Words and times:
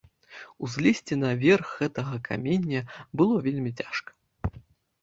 Узлезці 0.67 1.13
на 1.25 1.31
верх 1.43 1.75
гэтага 1.83 2.15
каменя 2.29 2.81
было 3.21 3.35
вельмі 3.51 3.71
цяжка. 3.79 4.11